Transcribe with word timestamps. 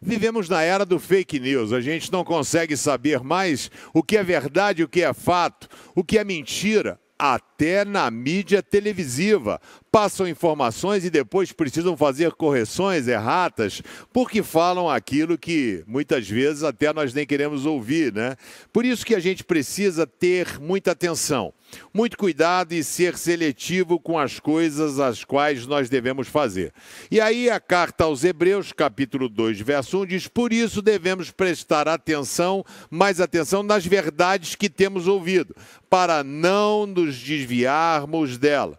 Vivemos 0.00 0.48
na 0.48 0.62
era 0.62 0.84
do 0.84 0.98
fake 0.98 1.40
news. 1.40 1.72
A 1.72 1.80
gente 1.80 2.12
não 2.12 2.24
consegue 2.24 2.76
saber 2.76 3.20
mais 3.20 3.70
o 3.92 4.02
que 4.02 4.16
é 4.16 4.22
verdade, 4.22 4.82
o 4.82 4.88
que 4.88 5.02
é 5.02 5.12
fato, 5.12 5.68
o 5.94 6.04
que 6.04 6.18
é 6.18 6.24
mentira, 6.24 6.98
até 7.18 7.84
na 7.84 8.08
mídia 8.10 8.62
televisiva 8.62 9.60
passam 9.90 10.28
informações 10.28 11.04
e 11.04 11.10
depois 11.10 11.50
precisam 11.50 11.96
fazer 11.96 12.32
correções 12.32 13.08
erratas, 13.08 13.82
porque 14.12 14.42
falam 14.42 14.88
aquilo 14.88 15.36
que 15.36 15.82
muitas 15.86 16.28
vezes 16.28 16.62
até 16.62 16.92
nós 16.92 17.12
nem 17.12 17.26
queremos 17.26 17.66
ouvir, 17.66 18.12
né? 18.12 18.36
Por 18.72 18.84
isso 18.84 19.04
que 19.04 19.14
a 19.14 19.20
gente 19.20 19.42
precisa 19.42 20.06
ter 20.06 20.60
muita 20.60 20.92
atenção, 20.92 21.52
muito 21.92 22.16
cuidado 22.16 22.72
e 22.72 22.82
ser 22.82 23.16
seletivo 23.16 23.98
com 23.98 24.18
as 24.18 24.38
coisas 24.40 24.98
as 24.98 25.24
quais 25.24 25.66
nós 25.66 25.88
devemos 25.88 26.28
fazer. 26.28 26.72
E 27.10 27.20
aí 27.20 27.50
a 27.50 27.60
carta 27.60 28.04
aos 28.04 28.24
Hebreus, 28.24 28.72
capítulo 28.72 29.28
2, 29.28 29.60
verso 29.60 30.02
1 30.02 30.06
diz: 30.06 30.28
"Por 30.28 30.52
isso 30.52 30.82
devemos 30.82 31.30
prestar 31.30 31.88
atenção, 31.88 32.64
mais 32.90 33.20
atenção 33.20 33.62
nas 33.62 33.84
verdades 33.84 34.54
que 34.54 34.68
temos 34.68 35.06
ouvido, 35.06 35.54
para 35.88 36.22
não 36.22 36.86
nos 36.86 37.16
desviarmos 37.16 38.38
dela." 38.38 38.78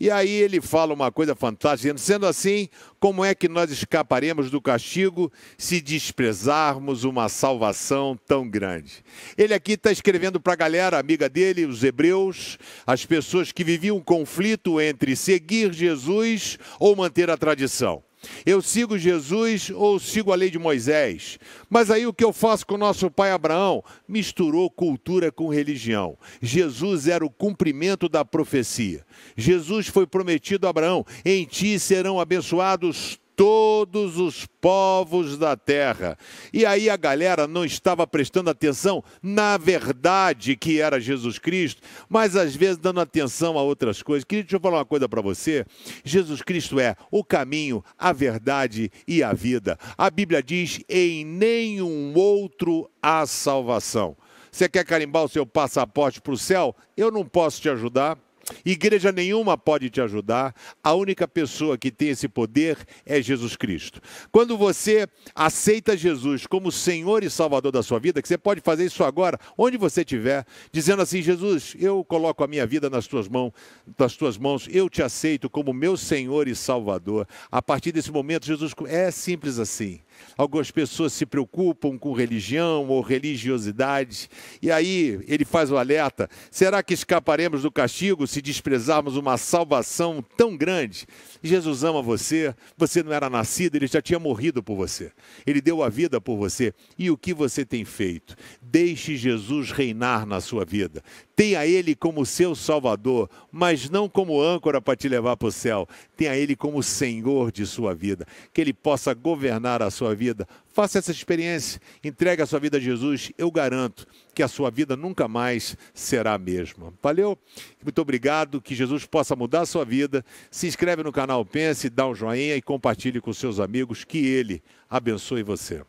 E 0.00 0.10
aí 0.10 0.30
ele 0.30 0.62
fala 0.62 0.94
uma 0.94 1.12
coisa 1.12 1.34
fantástica, 1.34 1.96
sendo 1.98 2.26
assim, 2.26 2.70
como 2.98 3.22
é 3.22 3.34
que 3.34 3.46
nós 3.50 3.70
escaparemos 3.70 4.50
do 4.50 4.58
castigo 4.58 5.30
se 5.58 5.78
desprezarmos 5.78 7.04
uma 7.04 7.28
salvação 7.28 8.18
tão 8.26 8.48
grande? 8.48 9.04
Ele 9.36 9.52
aqui 9.52 9.72
está 9.72 9.92
escrevendo 9.92 10.40
para 10.40 10.54
a 10.54 10.56
galera, 10.56 10.98
amiga 10.98 11.28
dele, 11.28 11.66
os 11.66 11.84
hebreus, 11.84 12.56
as 12.86 13.04
pessoas 13.04 13.52
que 13.52 13.62
viviam 13.62 13.98
um 13.98 14.02
conflito 14.02 14.80
entre 14.80 15.14
seguir 15.14 15.70
Jesus 15.74 16.58
ou 16.78 16.96
manter 16.96 17.28
a 17.28 17.36
tradição. 17.36 18.02
Eu 18.44 18.60
sigo 18.60 18.98
Jesus 18.98 19.70
ou 19.74 19.98
sigo 19.98 20.32
a 20.32 20.36
lei 20.36 20.50
de 20.50 20.58
Moisés? 20.58 21.38
Mas 21.68 21.90
aí 21.90 22.06
o 22.06 22.12
que 22.12 22.24
eu 22.24 22.32
faço 22.32 22.66
com 22.66 22.74
o 22.74 22.78
nosso 22.78 23.10
pai 23.10 23.30
Abraão? 23.30 23.82
Misturou 24.06 24.70
cultura 24.70 25.32
com 25.32 25.48
religião. 25.48 26.18
Jesus 26.42 27.08
era 27.08 27.24
o 27.24 27.30
cumprimento 27.30 28.08
da 28.08 28.24
profecia. 28.24 29.04
Jesus 29.36 29.86
foi 29.86 30.06
prometido 30.06 30.66
a 30.66 30.70
Abraão: 30.70 31.04
em 31.24 31.44
ti 31.44 31.78
serão 31.78 32.20
abençoados 32.20 33.18
todos 33.40 34.18
os 34.18 34.44
povos 34.60 35.38
da 35.38 35.56
terra. 35.56 36.14
E 36.52 36.66
aí 36.66 36.90
a 36.90 36.96
galera 36.98 37.46
não 37.46 37.64
estava 37.64 38.06
prestando 38.06 38.50
atenção 38.50 39.02
na 39.22 39.56
verdade 39.56 40.54
que 40.54 40.78
era 40.78 41.00
Jesus 41.00 41.38
Cristo, 41.38 41.80
mas 42.06 42.36
às 42.36 42.54
vezes 42.54 42.76
dando 42.76 43.00
atenção 43.00 43.58
a 43.58 43.62
outras 43.62 44.02
coisas. 44.02 44.24
Queria 44.24 44.42
deixa 44.42 44.56
eu 44.56 44.60
falar 44.60 44.80
uma 44.80 44.84
coisa 44.84 45.08
para 45.08 45.22
você. 45.22 45.64
Jesus 46.04 46.42
Cristo 46.42 46.78
é 46.78 46.94
o 47.10 47.24
caminho, 47.24 47.82
a 47.96 48.12
verdade 48.12 48.92
e 49.08 49.22
a 49.22 49.32
vida. 49.32 49.78
A 49.96 50.10
Bíblia 50.10 50.42
diz: 50.42 50.84
em 50.86 51.24
nenhum 51.24 52.12
outro 52.14 52.90
há 53.02 53.26
salvação. 53.26 54.18
Você 54.52 54.68
quer 54.68 54.84
carimbar 54.84 55.24
o 55.24 55.28
seu 55.28 55.46
passaporte 55.46 56.20
para 56.20 56.34
o 56.34 56.36
céu? 56.36 56.76
Eu 56.94 57.10
não 57.10 57.24
posso 57.24 57.62
te 57.62 57.70
ajudar. 57.70 58.18
Igreja 58.64 59.12
nenhuma 59.12 59.56
pode 59.56 59.90
te 59.90 60.00
ajudar. 60.00 60.54
A 60.82 60.94
única 60.94 61.26
pessoa 61.26 61.78
que 61.78 61.90
tem 61.90 62.08
esse 62.08 62.28
poder 62.28 62.78
é 63.04 63.20
Jesus 63.22 63.56
Cristo. 63.56 64.00
Quando 64.30 64.56
você 64.56 65.06
aceita 65.34 65.96
Jesus 65.96 66.46
como 66.46 66.70
Senhor 66.72 67.22
e 67.22 67.30
Salvador 67.30 67.72
da 67.72 67.82
sua 67.82 67.98
vida, 67.98 68.20
que 68.20 68.28
você 68.28 68.38
pode 68.38 68.60
fazer 68.60 68.84
isso 68.84 69.04
agora, 69.04 69.38
onde 69.56 69.76
você 69.76 70.00
estiver, 70.02 70.44
dizendo 70.72 71.02
assim: 71.02 71.22
Jesus, 71.22 71.74
eu 71.78 72.04
coloco 72.04 72.44
a 72.44 72.46
minha 72.46 72.66
vida 72.66 72.88
nas 72.90 73.06
tuas 73.06 73.28
mãos, 73.28 73.52
nas 73.98 74.16
tuas 74.16 74.36
mãos, 74.36 74.68
eu 74.70 74.88
te 74.88 75.02
aceito 75.02 75.48
como 75.48 75.72
meu 75.72 75.96
Senhor 75.96 76.48
e 76.48 76.54
Salvador. 76.54 77.26
A 77.50 77.62
partir 77.62 77.92
desse 77.92 78.10
momento, 78.10 78.46
Jesus 78.46 78.72
é 78.86 79.10
simples 79.10 79.58
assim. 79.58 80.00
Algumas 80.36 80.70
pessoas 80.70 81.12
se 81.12 81.26
preocupam 81.26 81.96
com 81.98 82.12
religião 82.12 82.86
ou 82.88 83.00
religiosidade. 83.00 84.28
E 84.60 84.70
aí 84.70 85.20
ele 85.26 85.44
faz 85.44 85.70
o 85.70 85.76
alerta: 85.76 86.28
será 86.50 86.82
que 86.82 86.94
escaparemos 86.94 87.62
do 87.62 87.70
castigo 87.70 88.26
se 88.26 88.39
desprezarmos 88.40 89.16
uma 89.16 89.36
salvação 89.36 90.24
tão 90.36 90.56
grande? 90.56 91.06
Jesus 91.42 91.84
ama 91.84 92.02
você, 92.02 92.54
você 92.76 93.02
não 93.02 93.12
era 93.12 93.30
nascido, 93.30 93.76
ele 93.76 93.86
já 93.86 94.02
tinha 94.02 94.18
morrido 94.18 94.62
por 94.62 94.76
você. 94.76 95.12
Ele 95.46 95.60
deu 95.60 95.82
a 95.82 95.88
vida 95.88 96.20
por 96.20 96.36
você. 96.36 96.74
E 96.98 97.10
o 97.10 97.16
que 97.16 97.32
você 97.32 97.64
tem 97.64 97.84
feito? 97.84 98.36
Deixe 98.60 99.16
Jesus 99.16 99.70
reinar 99.72 100.26
na 100.26 100.40
sua 100.40 100.64
vida. 100.64 101.02
Tenha 101.40 101.66
Ele 101.66 101.94
como 101.94 102.26
seu 102.26 102.54
Salvador, 102.54 103.30
mas 103.50 103.88
não 103.88 104.10
como 104.10 104.42
âncora 104.42 104.78
para 104.78 104.94
te 104.94 105.08
levar 105.08 105.38
para 105.38 105.48
o 105.48 105.52
céu. 105.52 105.88
Tenha 106.14 106.36
Ele 106.36 106.54
como 106.54 106.82
Senhor 106.82 107.50
de 107.50 107.64
sua 107.64 107.94
vida. 107.94 108.26
Que 108.52 108.60
Ele 108.60 108.74
possa 108.74 109.14
governar 109.14 109.80
a 109.80 109.90
sua 109.90 110.14
vida. 110.14 110.46
Faça 110.72 110.98
essa 110.98 111.10
experiência. 111.10 111.80
Entregue 112.02 112.42
a 112.42 112.46
sua 112.46 112.60
vida 112.60 112.76
a 112.76 112.80
Jesus. 112.80 113.32
Eu 113.36 113.50
garanto 113.50 114.06
que 114.34 114.42
a 114.42 114.48
sua 114.48 114.70
vida 114.70 114.96
nunca 114.96 115.26
mais 115.26 115.76
será 115.92 116.34
a 116.34 116.38
mesma. 116.38 116.92
Valeu? 117.02 117.36
Muito 117.82 118.00
obrigado. 118.00 118.60
Que 118.60 118.74
Jesus 118.74 119.04
possa 119.04 119.34
mudar 119.34 119.62
a 119.62 119.66
sua 119.66 119.84
vida. 119.84 120.24
Se 120.50 120.66
inscreve 120.66 121.02
no 121.02 121.12
canal 121.12 121.44
Pense, 121.44 121.90
dá 121.90 122.06
um 122.06 122.14
joinha 122.14 122.56
e 122.56 122.62
compartilhe 122.62 123.20
com 123.20 123.32
seus 123.32 123.58
amigos. 123.58 124.04
Que 124.04 124.18
Ele 124.18 124.62
abençoe 124.88 125.42
você. 125.42 125.82